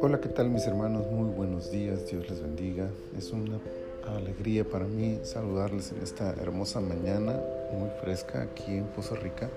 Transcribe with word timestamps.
Hola, 0.00 0.20
¿qué 0.20 0.28
tal 0.28 0.50
mis 0.50 0.64
hermanos? 0.66 1.10
Muy 1.10 1.30
buenos 1.30 1.72
días, 1.72 2.06
Dios 2.08 2.30
les 2.30 2.40
bendiga. 2.40 2.88
Es 3.18 3.32
una 3.32 3.58
alegría 4.06 4.62
para 4.64 4.86
mí 4.86 5.18
saludarles 5.24 5.90
en 5.90 6.00
esta 6.02 6.30
hermosa 6.34 6.80
mañana 6.80 7.40
muy 7.72 7.90
fresca 8.00 8.42
aquí 8.42 8.76
en 8.76 8.84
Poza 8.84 9.16
Rica. 9.16 9.50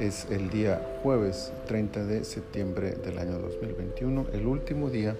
Es 0.00 0.26
el 0.30 0.50
día 0.50 0.98
jueves 1.04 1.52
30 1.68 2.04
de 2.04 2.24
septiembre 2.24 2.92
del 2.92 3.18
año 3.18 3.38
2021, 3.38 4.26
el 4.32 4.46
último 4.46 4.90
día 4.90 5.14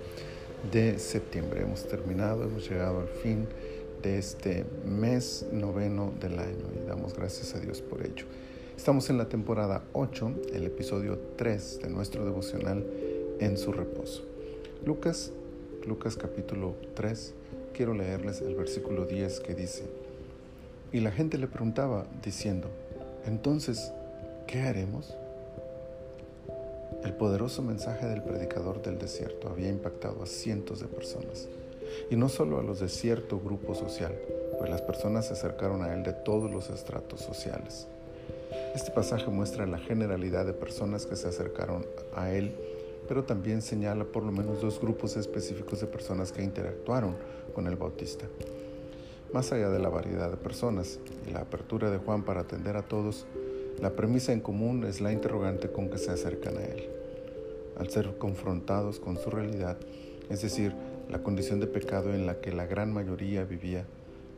de 0.72 0.98
septiembre. 0.98 1.60
Hemos 1.62 1.86
terminado, 1.86 2.42
hemos 2.42 2.68
llegado 2.68 3.00
al 3.00 3.08
fin 3.08 3.46
de 4.02 4.18
este 4.18 4.64
mes 4.84 5.46
noveno 5.52 6.12
del 6.20 6.40
año 6.40 6.66
y 6.74 6.88
damos 6.88 7.14
gracias 7.14 7.54
a 7.54 7.60
Dios 7.60 7.80
por 7.82 8.04
ello. 8.04 8.24
Estamos 8.80 9.10
en 9.10 9.18
la 9.18 9.28
temporada 9.28 9.82
8, 9.92 10.32
el 10.54 10.64
episodio 10.64 11.18
3 11.36 11.80
de 11.82 11.90
nuestro 11.90 12.24
devocional 12.24 12.82
en 13.38 13.58
su 13.58 13.72
reposo. 13.72 14.22
Lucas, 14.86 15.32
Lucas 15.86 16.16
capítulo 16.16 16.76
3, 16.94 17.34
quiero 17.74 17.92
leerles 17.92 18.40
el 18.40 18.54
versículo 18.54 19.04
10 19.04 19.40
que 19.40 19.54
dice, 19.54 19.84
y 20.92 21.00
la 21.00 21.12
gente 21.12 21.36
le 21.36 21.46
preguntaba 21.46 22.06
diciendo, 22.24 22.68
entonces, 23.26 23.92
¿qué 24.46 24.62
haremos? 24.62 25.14
El 27.04 27.12
poderoso 27.12 27.60
mensaje 27.60 28.06
del 28.06 28.22
predicador 28.22 28.80
del 28.80 28.98
desierto 28.98 29.50
había 29.50 29.68
impactado 29.68 30.22
a 30.22 30.26
cientos 30.26 30.80
de 30.80 30.86
personas, 30.86 31.48
y 32.08 32.16
no 32.16 32.30
solo 32.30 32.58
a 32.58 32.62
los 32.62 32.80
de 32.80 32.88
cierto 32.88 33.40
grupo 33.40 33.74
social, 33.74 34.14
pues 34.58 34.70
las 34.70 34.80
personas 34.80 35.26
se 35.26 35.34
acercaron 35.34 35.82
a 35.82 35.92
él 35.92 36.02
de 36.02 36.14
todos 36.14 36.50
los 36.50 36.70
estratos 36.70 37.20
sociales. 37.20 37.86
Este 38.74 38.90
pasaje 38.90 39.30
muestra 39.30 39.66
la 39.66 39.78
generalidad 39.78 40.46
de 40.46 40.52
personas 40.52 41.06
que 41.06 41.16
se 41.16 41.28
acercaron 41.28 41.86
a 42.14 42.30
él 42.32 42.54
pero 43.10 43.24
también 43.24 43.60
señala 43.60 44.04
por 44.04 44.22
lo 44.22 44.30
menos 44.30 44.60
dos 44.60 44.80
grupos 44.80 45.16
específicos 45.16 45.80
de 45.80 45.88
personas 45.88 46.30
que 46.30 46.44
interactuaron 46.44 47.16
con 47.52 47.66
el 47.66 47.74
Bautista. 47.74 48.26
Más 49.32 49.50
allá 49.50 49.68
de 49.68 49.80
la 49.80 49.88
variedad 49.88 50.30
de 50.30 50.36
personas 50.36 51.00
y 51.26 51.32
la 51.32 51.40
apertura 51.40 51.90
de 51.90 51.98
Juan 51.98 52.22
para 52.22 52.42
atender 52.42 52.76
a 52.76 52.86
todos, 52.86 53.26
la 53.80 53.96
premisa 53.96 54.32
en 54.32 54.38
común 54.38 54.84
es 54.84 55.00
la 55.00 55.12
interrogante 55.12 55.72
con 55.72 55.90
que 55.90 55.98
se 55.98 56.12
acercan 56.12 56.56
a 56.58 56.64
él. 56.64 56.88
Al 57.80 57.90
ser 57.90 58.16
confrontados 58.16 59.00
con 59.00 59.18
su 59.18 59.28
realidad, 59.28 59.76
es 60.28 60.42
decir, 60.42 60.72
la 61.08 61.24
condición 61.24 61.58
de 61.58 61.66
pecado 61.66 62.14
en 62.14 62.26
la 62.26 62.40
que 62.40 62.52
la 62.52 62.66
gran 62.66 62.92
mayoría 62.92 63.42
vivía, 63.42 63.86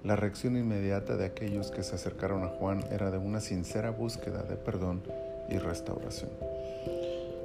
la 0.05 0.17
reacción 0.17 0.57
inmediata 0.57 1.17
de 1.17 1.27
aquellos 1.27 1.71
que 1.71 1.85
se 1.85 1.95
acercaron 1.95 2.43
a 2.43 2.49
Juan 2.49 2.85
era 2.91 3.13
de 3.13 3.19
una 3.19 3.41
sincera 3.41 3.91
búsqueda 3.91 4.43
de 4.43 4.57
perdón 4.57 5.03
y 5.49 5.59
restauración. 5.59 6.31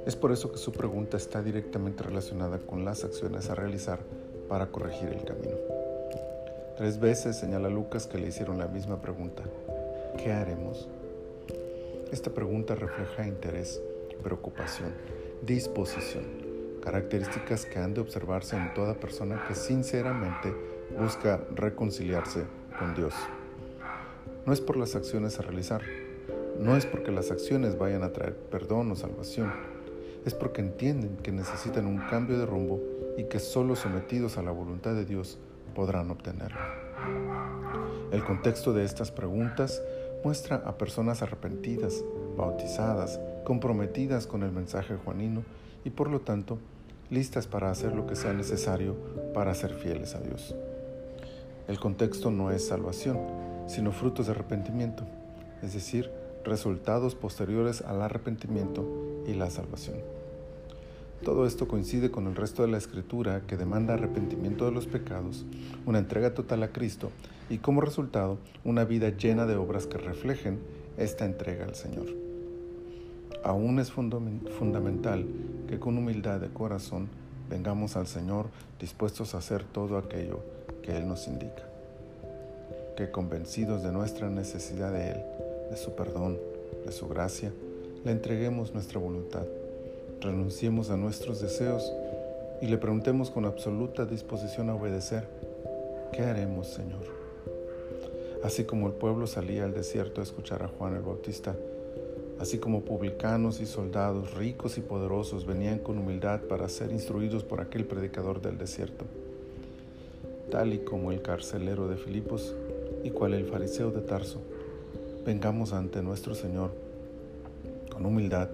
Es 0.06 0.16
por 0.16 0.32
eso 0.32 0.50
que 0.50 0.58
su 0.58 0.72
pregunta 0.72 1.16
está 1.16 1.40
directamente 1.40 2.02
relacionada 2.02 2.58
con 2.58 2.84
las 2.84 3.04
acciones 3.04 3.48
a 3.48 3.54
realizar 3.54 4.00
para 4.48 4.68
corregir 4.68 5.10
el 5.10 5.24
camino. 5.24 5.56
Tres 6.76 6.98
veces 6.98 7.36
señala 7.36 7.68
Lucas 7.68 8.06
que 8.06 8.18
le 8.18 8.28
hicieron 8.28 8.58
la 8.58 8.66
misma 8.66 9.00
pregunta. 9.00 9.44
¿Qué 10.16 10.32
haremos? 10.32 10.88
Esta 12.10 12.30
pregunta 12.30 12.74
refleja 12.74 13.26
interés, 13.26 13.80
preocupación, 14.22 14.92
disposición, 15.42 16.24
características 16.82 17.66
que 17.66 17.78
han 17.78 17.94
de 17.94 18.00
observarse 18.00 18.56
en 18.56 18.74
toda 18.74 18.94
persona 18.94 19.44
que 19.46 19.54
sinceramente 19.54 20.77
busca 20.96 21.40
reconciliarse 21.54 22.44
con 22.78 22.94
Dios. 22.94 23.14
No 24.46 24.52
es 24.52 24.60
por 24.60 24.76
las 24.76 24.94
acciones 24.94 25.38
a 25.38 25.42
realizar, 25.42 25.82
no 26.58 26.76
es 26.76 26.86
porque 26.86 27.12
las 27.12 27.30
acciones 27.30 27.78
vayan 27.78 28.02
a 28.02 28.12
traer 28.12 28.36
perdón 28.36 28.90
o 28.90 28.96
salvación, 28.96 29.52
es 30.24 30.34
porque 30.34 30.60
entienden 30.60 31.16
que 31.16 31.32
necesitan 31.32 31.86
un 31.86 31.98
cambio 32.08 32.38
de 32.38 32.46
rumbo 32.46 32.80
y 33.16 33.24
que 33.24 33.38
solo 33.40 33.76
sometidos 33.76 34.38
a 34.38 34.42
la 34.42 34.50
voluntad 34.50 34.94
de 34.94 35.04
Dios 35.04 35.38
podrán 35.74 36.10
obtenerlo. 36.10 36.58
El 38.10 38.24
contexto 38.24 38.72
de 38.72 38.84
estas 38.84 39.10
preguntas 39.10 39.82
muestra 40.24 40.56
a 40.64 40.78
personas 40.78 41.22
arrepentidas, 41.22 42.04
bautizadas, 42.36 43.20
comprometidas 43.44 44.26
con 44.26 44.42
el 44.42 44.52
mensaje 44.52 44.96
juanino 44.96 45.42
y 45.84 45.90
por 45.90 46.10
lo 46.10 46.20
tanto 46.20 46.58
listas 47.10 47.46
para 47.46 47.70
hacer 47.70 47.94
lo 47.94 48.06
que 48.06 48.16
sea 48.16 48.32
necesario 48.32 48.96
para 49.34 49.54
ser 49.54 49.74
fieles 49.74 50.14
a 50.14 50.20
Dios. 50.20 50.54
El 51.68 51.78
contexto 51.78 52.30
no 52.30 52.50
es 52.50 52.66
salvación, 52.66 53.18
sino 53.66 53.92
frutos 53.92 54.24
de 54.24 54.32
arrepentimiento, 54.32 55.04
es 55.62 55.74
decir, 55.74 56.10
resultados 56.42 57.14
posteriores 57.14 57.82
al 57.82 58.00
arrepentimiento 58.00 59.22
y 59.26 59.34
la 59.34 59.50
salvación. 59.50 59.98
Todo 61.22 61.46
esto 61.46 61.68
coincide 61.68 62.10
con 62.10 62.26
el 62.26 62.36
resto 62.36 62.62
de 62.62 62.68
la 62.68 62.78
escritura 62.78 63.42
que 63.46 63.58
demanda 63.58 63.92
arrepentimiento 63.92 64.64
de 64.64 64.72
los 64.72 64.86
pecados, 64.86 65.44
una 65.84 65.98
entrega 65.98 66.32
total 66.32 66.62
a 66.62 66.72
Cristo 66.72 67.10
y 67.50 67.58
como 67.58 67.82
resultado 67.82 68.38
una 68.64 68.84
vida 68.84 69.10
llena 69.10 69.44
de 69.44 69.56
obras 69.56 69.86
que 69.86 69.98
reflejen 69.98 70.60
esta 70.96 71.26
entrega 71.26 71.66
al 71.66 71.74
Señor. 71.74 72.06
Aún 73.44 73.78
es 73.78 73.92
fundamental 73.92 75.26
que 75.68 75.78
con 75.78 75.98
humildad 75.98 76.40
de 76.40 76.48
corazón 76.48 77.08
vengamos 77.50 77.94
al 77.96 78.06
Señor 78.06 78.46
dispuestos 78.80 79.34
a 79.34 79.38
hacer 79.38 79.64
todo 79.64 79.98
aquello 79.98 80.42
que 80.88 80.96
Él 80.96 81.06
nos 81.06 81.28
indica. 81.28 81.64
Que 82.96 83.10
convencidos 83.10 83.82
de 83.82 83.92
nuestra 83.92 84.30
necesidad 84.30 84.90
de 84.90 85.10
Él, 85.10 85.22
de 85.70 85.76
su 85.76 85.94
perdón, 85.94 86.38
de 86.86 86.92
su 86.92 87.06
gracia, 87.08 87.52
le 88.06 88.12
entreguemos 88.12 88.72
nuestra 88.72 88.98
voluntad, 88.98 89.44
renunciemos 90.22 90.88
a 90.88 90.96
nuestros 90.96 91.42
deseos 91.42 91.92
y 92.62 92.68
le 92.68 92.78
preguntemos 92.78 93.30
con 93.30 93.44
absoluta 93.44 94.06
disposición 94.06 94.70
a 94.70 94.76
obedecer, 94.76 95.28
¿qué 96.10 96.22
haremos, 96.22 96.68
Señor? 96.68 97.04
Así 98.42 98.64
como 98.64 98.86
el 98.86 98.94
pueblo 98.94 99.26
salía 99.26 99.64
al 99.64 99.74
desierto 99.74 100.22
a 100.22 100.24
escuchar 100.24 100.62
a 100.62 100.68
Juan 100.68 100.96
el 100.96 101.02
Bautista, 101.02 101.54
así 102.40 102.56
como 102.56 102.80
publicanos 102.80 103.60
y 103.60 103.66
soldados 103.66 104.32
ricos 104.32 104.78
y 104.78 104.80
poderosos 104.80 105.44
venían 105.44 105.80
con 105.80 105.98
humildad 105.98 106.40
para 106.48 106.66
ser 106.70 106.92
instruidos 106.92 107.44
por 107.44 107.60
aquel 107.60 107.84
predicador 107.84 108.40
del 108.40 108.56
desierto, 108.56 109.04
tal 110.50 110.72
y 110.74 110.78
como 110.78 111.12
el 111.12 111.22
carcelero 111.22 111.88
de 111.88 111.96
Filipos 111.96 112.54
y 113.04 113.10
cual 113.10 113.34
el 113.34 113.44
fariseo 113.46 113.90
de 113.90 114.00
Tarso, 114.00 114.40
vengamos 115.24 115.72
ante 115.72 116.02
nuestro 116.02 116.34
Señor 116.34 116.72
con 117.90 118.06
humildad 118.06 118.48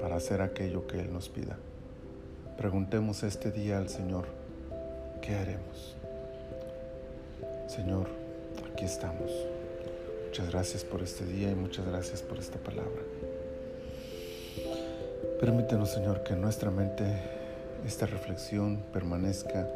para 0.00 0.16
hacer 0.16 0.42
aquello 0.42 0.86
que 0.86 1.00
Él 1.00 1.12
nos 1.12 1.28
pida. 1.28 1.56
Preguntemos 2.56 3.22
este 3.22 3.50
día 3.50 3.78
al 3.78 3.88
Señor, 3.88 4.26
¿qué 5.22 5.34
haremos? 5.34 5.96
Señor, 7.68 8.08
aquí 8.72 8.84
estamos. 8.84 9.30
Muchas 10.26 10.50
gracias 10.50 10.84
por 10.84 11.02
este 11.02 11.24
día 11.24 11.50
y 11.50 11.54
muchas 11.54 11.86
gracias 11.86 12.22
por 12.22 12.38
esta 12.38 12.58
palabra. 12.58 13.02
Permítenos, 15.40 15.90
Señor, 15.90 16.22
que 16.22 16.34
en 16.34 16.42
nuestra 16.42 16.70
mente 16.70 17.04
esta 17.86 18.06
reflexión 18.06 18.82
permanezca 18.92 19.68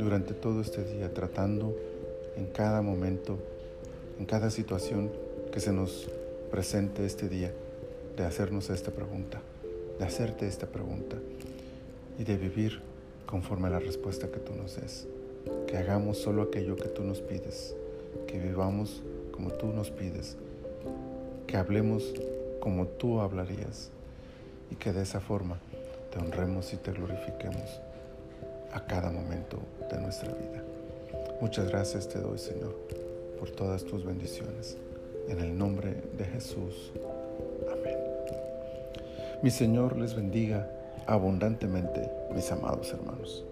durante 0.00 0.32
todo 0.32 0.62
este 0.62 0.82
día, 0.82 1.12
tratando 1.12 1.76
en 2.36 2.46
cada 2.46 2.80
momento, 2.80 3.38
en 4.18 4.24
cada 4.24 4.50
situación 4.50 5.10
que 5.52 5.60
se 5.60 5.72
nos 5.72 6.08
presente 6.50 7.04
este 7.04 7.28
día, 7.28 7.52
de 8.16 8.24
hacernos 8.24 8.70
esta 8.70 8.90
pregunta, 8.90 9.42
de 9.98 10.04
hacerte 10.04 10.46
esta 10.46 10.66
pregunta 10.66 11.16
y 12.18 12.24
de 12.24 12.36
vivir 12.38 12.80
conforme 13.26 13.68
a 13.68 13.72
la 13.72 13.78
respuesta 13.78 14.28
que 14.28 14.38
tú 14.38 14.54
nos 14.54 14.80
des. 14.80 15.06
Que 15.66 15.76
hagamos 15.76 16.18
solo 16.18 16.42
aquello 16.42 16.76
que 16.76 16.88
tú 16.88 17.04
nos 17.04 17.20
pides, 17.20 17.74
que 18.26 18.38
vivamos 18.38 19.02
como 19.32 19.50
tú 19.52 19.66
nos 19.66 19.90
pides, 19.90 20.36
que 21.46 21.58
hablemos 21.58 22.14
como 22.60 22.86
tú 22.86 23.20
hablarías 23.20 23.90
y 24.70 24.76
que 24.76 24.92
de 24.92 25.02
esa 25.02 25.20
forma 25.20 25.58
te 26.10 26.18
honremos 26.18 26.72
y 26.72 26.76
te 26.76 26.92
glorifiquemos 26.92 27.80
a 28.72 28.86
cada 28.86 29.10
momento 29.10 29.58
de 29.90 30.00
nuestra 30.00 30.32
vida. 30.32 30.62
Muchas 31.40 31.68
gracias 31.68 32.08
te 32.08 32.18
doy, 32.18 32.38
Señor, 32.38 32.76
por 33.38 33.50
todas 33.50 33.84
tus 33.84 34.04
bendiciones. 34.04 34.76
En 35.28 35.40
el 35.40 35.56
nombre 35.56 36.02
de 36.16 36.24
Jesús. 36.24 36.92
Amén. 37.70 37.98
Mi 39.42 39.50
Señor 39.50 39.96
les 39.96 40.14
bendiga 40.14 40.70
abundantemente, 41.06 42.10
mis 42.34 42.50
amados 42.52 42.92
hermanos. 42.92 43.44